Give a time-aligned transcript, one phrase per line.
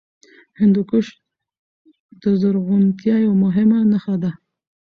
[0.59, 1.05] هندوکش
[2.21, 4.31] د زرغونتیا یوه مهمه نښه ده.